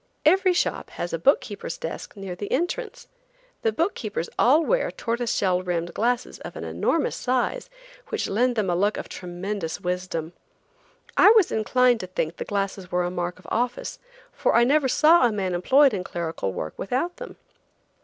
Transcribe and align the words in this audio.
Every 0.25 0.51
shop 0.51 0.89
has 0.89 1.13
a 1.13 1.19
book 1.19 1.41
keeper's 1.41 1.77
desk 1.77 2.15
near 2.17 2.33
the 2.35 2.51
entrance. 2.51 3.07
The 3.61 3.71
book 3.71 3.93
keepers 3.93 4.29
all 4.39 4.63
wear 4.63 4.89
tortoise 4.89 5.31
shell 5.35 5.61
rimmed 5.61 5.93
glasses 5.93 6.39
of 6.39 6.55
an 6.55 6.63
enormous 6.63 7.15
size, 7.15 7.69
which 8.07 8.27
lend 8.27 8.55
them 8.55 8.67
a 8.71 8.75
look 8.75 8.97
of 8.97 9.07
tremendous 9.09 9.79
wisdom. 9.79 10.33
I 11.17 11.29
was 11.35 11.51
inclined 11.51 11.99
to 11.99 12.07
think 12.07 12.37
the 12.37 12.45
glasses 12.45 12.91
were 12.91 13.03
a 13.03 13.11
mark 13.11 13.37
of 13.37 13.45
office, 13.51 13.99
for 14.33 14.55
I 14.55 14.63
never 14.63 14.87
saw 14.87 15.27
a 15.27 15.31
man 15.31 15.53
employed 15.53 15.93
in 15.93 16.03
clerical 16.03 16.51
work 16.51 16.73
without 16.77 17.17
them. 17.17 17.37